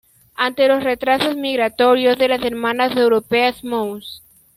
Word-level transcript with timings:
Ante 0.35 0.67
los 0.67 0.83
retrasos 0.83 1.35
migratorios 1.37 2.17
de 2.17 2.29
las 2.29 2.43
hermanas 2.43 2.97
europeas, 2.97 3.63
Mons. 3.63 4.23